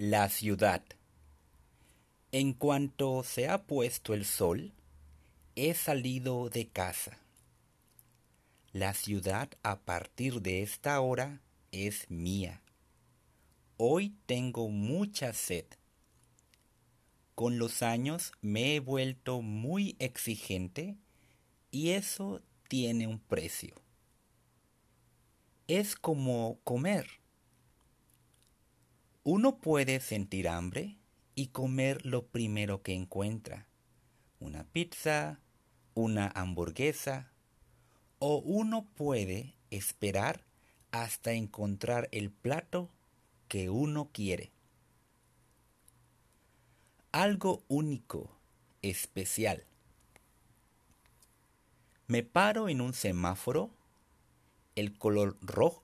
[0.00, 0.84] La ciudad.
[2.30, 4.72] En cuanto se ha puesto el sol,
[5.56, 7.18] he salido de casa.
[8.72, 11.40] La ciudad a partir de esta hora
[11.72, 12.62] es mía.
[13.76, 15.66] Hoy tengo mucha sed.
[17.34, 20.96] Con los años me he vuelto muy exigente
[21.72, 23.74] y eso tiene un precio.
[25.66, 27.17] Es como comer.
[29.30, 30.96] Uno puede sentir hambre
[31.34, 33.66] y comer lo primero que encuentra.
[34.40, 35.38] Una pizza,
[35.92, 37.30] una hamburguesa.
[38.20, 40.46] O uno puede esperar
[40.92, 42.88] hasta encontrar el plato
[43.48, 44.50] que uno quiere.
[47.12, 48.34] Algo único,
[48.80, 49.66] especial.
[52.06, 53.68] Me paro en un semáforo,
[54.74, 55.82] el color rojo,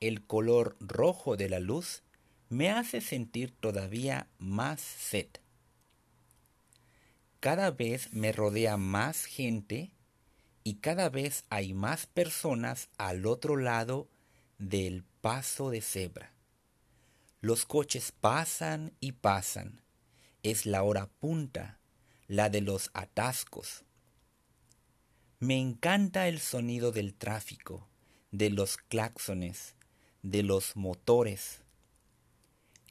[0.00, 2.02] el color rojo de la luz
[2.48, 5.26] me hace sentir todavía más sed.
[7.40, 9.92] Cada vez me rodea más gente
[10.62, 14.08] y cada vez hay más personas al otro lado
[14.58, 16.32] del paso de cebra.
[17.40, 19.82] Los coches pasan y pasan.
[20.42, 21.78] Es la hora punta,
[22.26, 23.84] la de los atascos.
[25.38, 27.88] Me encanta el sonido del tráfico,
[28.30, 29.74] de los claxones,
[30.22, 31.65] de los motores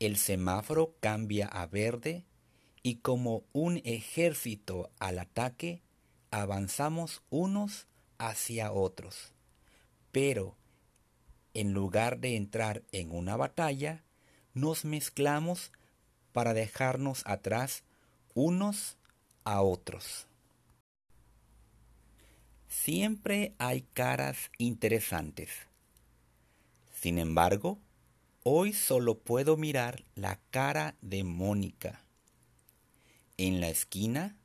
[0.06, 2.26] el semáforo cambia a verde
[2.84, 5.82] y como un ejército al ataque,
[6.32, 9.34] avanzamos unos hacia otros.
[10.12, 10.56] Pero,
[11.54, 14.04] en lugar de entrar en una batalla,
[14.54, 15.72] nos mezclamos
[16.32, 17.84] para dejarnos atrás
[18.34, 18.98] unos
[19.46, 20.28] a otros.
[22.68, 25.50] Siempre hay caras interesantes.
[26.94, 27.80] Sin embargo,
[28.48, 32.06] Hoy solo puedo mirar la cara de Mónica.
[33.38, 34.38] En la esquina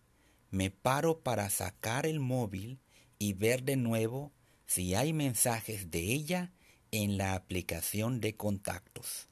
[0.51, 2.81] me paro para sacar el móvil
[3.19, 4.33] y ver de nuevo
[4.67, 6.51] si hay mensajes de ella
[6.93, 9.29] en la aplicación de contactos.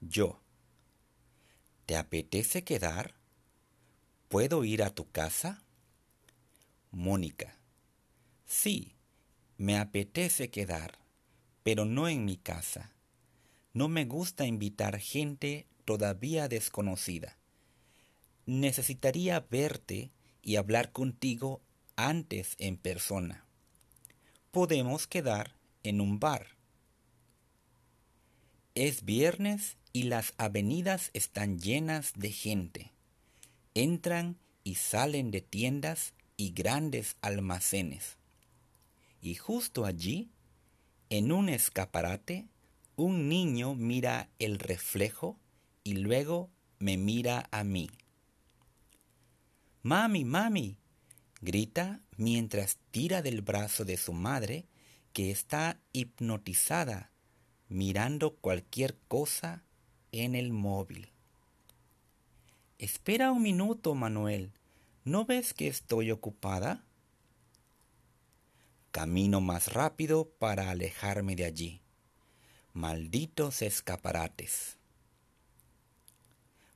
[0.00, 0.40] Yo.
[1.86, 3.14] ¿Te apetece quedar?
[4.28, 5.62] ¿Puedo ir a tu casa?
[6.90, 7.56] Mónica.
[8.44, 8.96] Sí,
[9.56, 10.98] me apetece quedar,
[11.62, 12.92] pero no en mi casa
[13.72, 17.38] no me gusta invitar gente todavía desconocida.
[18.46, 20.10] Necesitaría verte
[20.42, 21.60] y hablar contigo
[21.96, 23.44] antes en persona.
[24.50, 26.56] Podemos quedar en un bar.
[28.74, 32.92] Es viernes y las avenidas están llenas de gente.
[33.74, 38.16] Entran y salen de tiendas y grandes almacenes.
[39.20, 40.30] Y justo allí,
[41.10, 42.48] en un escaparate,
[43.00, 45.38] un niño mira el reflejo
[45.82, 47.88] y luego me mira a mí.
[49.82, 50.76] Mami, mami,
[51.40, 54.66] grita mientras tira del brazo de su madre
[55.14, 57.10] que está hipnotizada
[57.68, 59.64] mirando cualquier cosa
[60.12, 61.08] en el móvil.
[62.78, 64.52] Espera un minuto, Manuel.
[65.04, 66.84] ¿No ves que estoy ocupada?
[68.90, 71.80] Camino más rápido para alejarme de allí.
[72.80, 74.78] Malditos escaparates.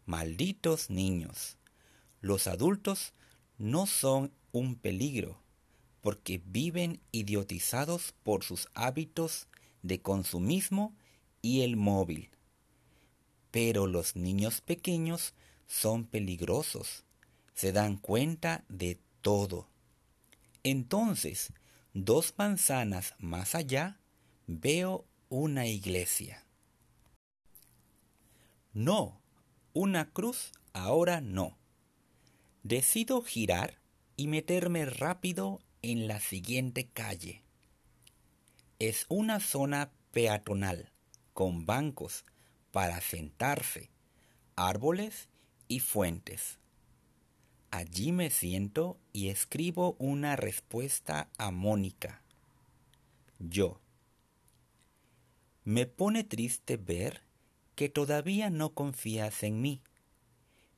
[0.04, 1.56] Malditos niños.
[2.20, 3.14] Los adultos
[3.56, 5.40] no son un peligro
[6.02, 9.48] porque viven idiotizados por sus hábitos
[9.80, 10.94] de consumismo
[11.40, 12.28] y el móvil.
[13.50, 15.32] Pero los niños pequeños
[15.66, 17.04] son peligrosos,
[17.54, 19.70] se dan cuenta de todo.
[20.64, 21.54] Entonces,
[21.94, 23.98] dos manzanas más allá,
[24.46, 26.44] veo una iglesia.
[28.72, 29.20] No,
[29.72, 31.58] una cruz ahora no.
[32.62, 33.80] Decido girar
[34.16, 37.42] y meterme rápido en la siguiente calle.
[38.78, 40.92] Es una zona peatonal
[41.32, 42.24] con bancos
[42.70, 43.90] para sentarse,
[44.54, 45.28] árboles
[45.66, 46.60] y fuentes.
[47.72, 52.22] Allí me siento y escribo una respuesta a Mónica.
[53.40, 53.80] Yo.
[55.64, 57.22] Me pone triste ver
[57.74, 59.80] que todavía no confías en mí.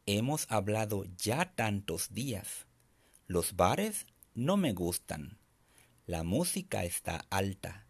[0.07, 2.67] Hemos hablado ya tantos días.
[3.27, 5.39] Los bares no me gustan.
[6.07, 7.89] La música está alta.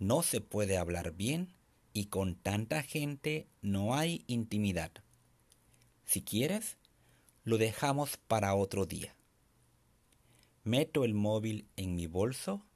[0.00, 1.54] No se puede hablar bien
[1.92, 4.90] y con tanta gente no hay intimidad.
[6.04, 6.76] Si quieres,
[7.44, 9.14] lo dejamos para otro día.
[10.64, 12.66] Meto el móvil en mi bolso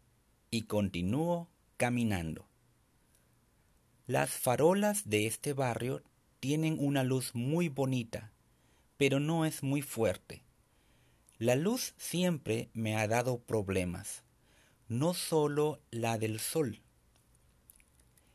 [0.53, 2.49] y continúo caminando.
[4.07, 6.01] Las farolas de este barrio
[6.39, 8.31] tienen una luz muy bonita,
[8.97, 10.45] pero no es muy fuerte.
[11.39, 14.23] La luz siempre me ha dado problemas,
[14.89, 16.83] no solo la del sol.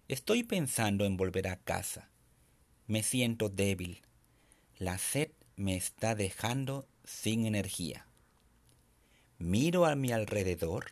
[0.10, 2.10] Estoy pensando en volver a casa.
[2.88, 4.02] Me siento débil.
[4.78, 8.08] La sed me está dejando sin energía.
[9.38, 10.92] Miro a mi alrededor,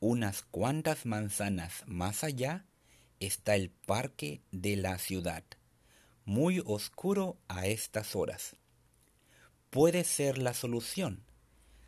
[0.00, 2.64] unas cuantas manzanas más allá
[3.26, 5.44] está el parque de la ciudad,
[6.24, 8.56] muy oscuro a estas horas.
[9.70, 11.24] Puede ser la solución.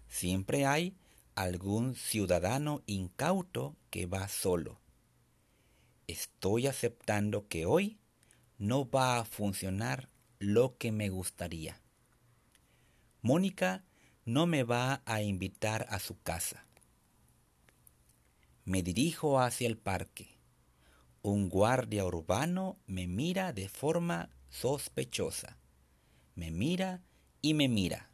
[0.09, 0.97] Siempre hay
[1.35, 4.81] algún ciudadano incauto que va solo.
[6.07, 7.99] Estoy aceptando que hoy
[8.59, 10.09] no va a funcionar
[10.39, 11.81] lo que me gustaría.
[13.23, 13.85] Mónica
[14.25, 16.67] no me va a invitar a su casa.
[18.65, 20.36] Me dirijo hacia el parque.
[21.27, 25.59] Un guardia urbano me mira de forma sospechosa.
[26.37, 27.03] Me mira
[27.43, 28.13] y me mira.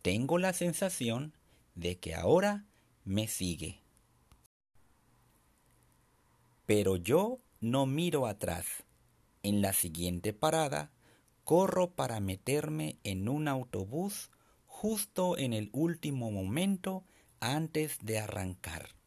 [0.00, 1.36] Tengo la sensación
[1.74, 2.64] de que ahora
[3.04, 3.82] me sigue.
[6.64, 8.64] Pero yo no miro atrás.
[9.42, 10.90] En la siguiente parada,
[11.44, 14.30] corro para meterme en un autobús
[14.64, 17.04] justo en el último momento
[17.38, 18.99] antes de arrancar.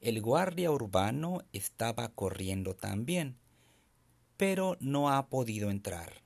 [0.00, 3.38] El guardia urbano estaba corriendo también,
[4.36, 6.22] pero no ha podido entrar.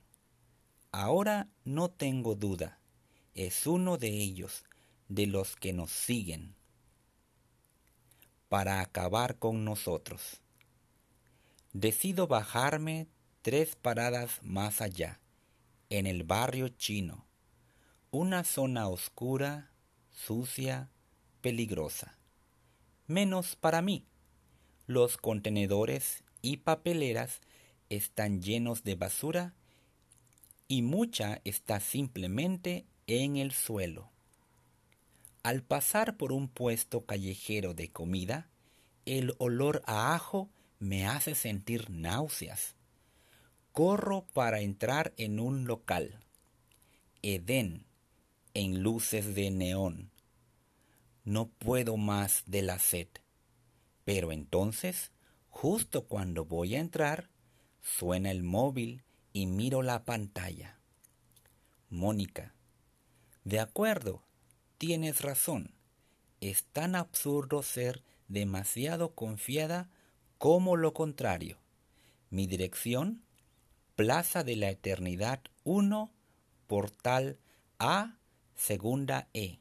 [0.91, 2.79] Ahora no tengo duda,
[3.33, 4.65] es uno de ellos,
[5.07, 6.55] de los que nos siguen,
[8.49, 10.41] para acabar con nosotros.
[11.71, 13.07] Decido bajarme
[13.41, 15.21] tres paradas más allá,
[15.89, 17.25] en el barrio chino,
[18.11, 19.71] una zona oscura,
[20.09, 20.89] sucia,
[21.39, 22.20] peligrosa.
[23.11, 24.05] Menos para mí.
[24.87, 27.41] Los contenedores y papeleras
[27.89, 29.53] están llenos de basura
[30.69, 34.09] y mucha está simplemente en el suelo.
[35.43, 38.47] Al pasar por un puesto callejero de comida,
[39.03, 40.49] el olor a ajo
[40.79, 42.77] me hace sentir náuseas.
[43.73, 46.23] Corro para entrar en un local.
[47.21, 47.83] Edén
[48.53, 50.10] en luces de neón.
[51.23, 53.07] No puedo más de la sed.
[54.05, 55.11] Pero entonces,
[55.49, 57.29] justo cuando voy a entrar,
[57.81, 59.03] suena el móvil
[59.33, 60.79] y miro la pantalla.
[61.89, 62.53] Mónica.
[63.43, 64.23] De acuerdo,
[64.77, 65.73] tienes razón.
[66.39, 69.89] Es tan absurdo ser demasiado confiada
[70.37, 71.59] como lo contrario.
[72.29, 73.23] Mi dirección,
[73.95, 76.11] Plaza de la Eternidad 1,
[76.65, 77.37] Portal
[77.77, 78.17] A
[78.55, 79.59] Segunda E.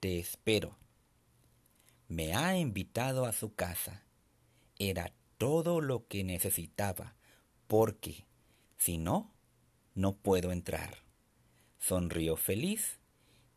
[0.00, 0.77] Te espero.
[2.08, 4.02] Me ha invitado a su casa.
[4.78, 7.14] Era todo lo que necesitaba,
[7.66, 8.26] porque,
[8.78, 9.30] si no,
[9.94, 11.04] no puedo entrar.
[11.78, 12.98] Sonrió feliz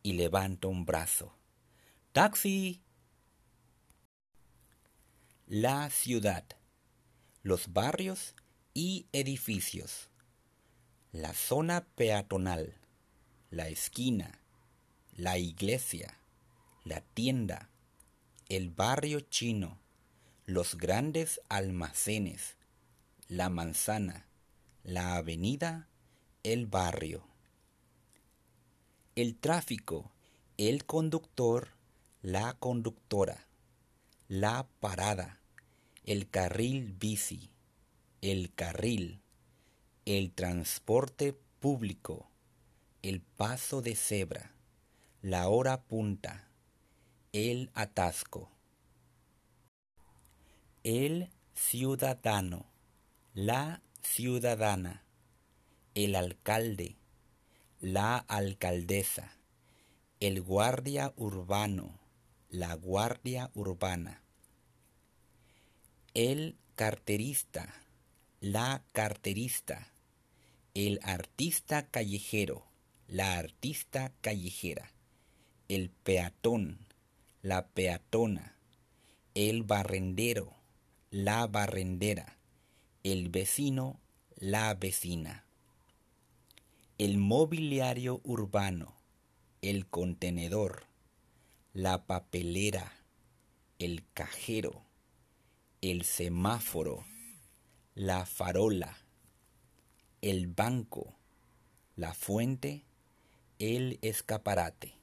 [0.03, 1.33] y levanto un brazo.
[2.11, 2.83] ¡Taxi!
[5.47, 6.45] La ciudad,
[7.43, 8.35] los barrios
[8.73, 10.09] y edificios,
[11.11, 12.75] la zona peatonal,
[13.49, 14.39] la esquina,
[15.13, 16.19] la iglesia,
[16.83, 17.70] la tienda,
[18.51, 19.79] el barrio chino,
[20.45, 22.57] los grandes almacenes,
[23.29, 24.27] la manzana,
[24.83, 25.87] la avenida,
[26.43, 27.23] el barrio.
[29.15, 30.11] El tráfico,
[30.57, 31.69] el conductor,
[32.21, 33.47] la conductora,
[34.27, 35.39] la parada,
[36.03, 37.51] el carril bici,
[38.19, 39.21] el carril,
[40.03, 42.29] el transporte público,
[43.01, 44.51] el paso de cebra
[45.21, 46.50] la hora punta,
[47.33, 48.51] el atasco.
[50.83, 52.65] El ciudadano,
[53.33, 55.05] la ciudadana,
[55.95, 56.97] el alcalde,
[57.79, 59.37] la alcaldesa,
[60.19, 62.01] el guardia urbano,
[62.49, 64.21] la guardia urbana,
[66.13, 67.73] el carterista,
[68.41, 69.93] la carterista,
[70.73, 72.65] el artista callejero,
[73.07, 74.91] la artista callejera.
[75.69, 76.90] El peatón,
[77.41, 78.55] la peatona,
[79.33, 80.53] el barrendero,
[81.09, 82.37] la barrendera,
[83.03, 83.99] el vecino,
[84.35, 85.43] la vecina,
[86.99, 88.93] el mobiliario urbano,
[89.63, 90.83] el contenedor,
[91.73, 92.93] la papelera,
[93.79, 94.83] el cajero,
[95.81, 97.03] el semáforo,
[97.95, 98.97] la farola,
[100.21, 101.15] el banco,
[101.95, 102.83] la fuente,
[103.57, 105.00] el escaparate.